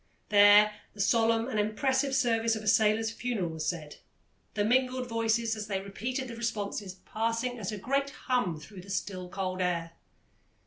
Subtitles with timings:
[0.29, 3.97] There the solemn and impressive service of a sailor's funeral was said,
[4.55, 8.89] the mingled voices as they repeated the responses passing as a great hum through the
[8.89, 9.91] still, cold air.